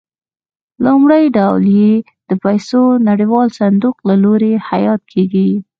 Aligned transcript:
لومړی 0.85 1.23
ډول 1.37 1.63
یې 1.79 1.93
د 2.29 2.31
پیسو 2.43 2.81
نړیوال 3.09 3.47
صندوق 3.59 3.95
له 4.09 4.15
لوري 4.23 4.53
حیات 4.69 5.01
کېږي. 5.13 5.49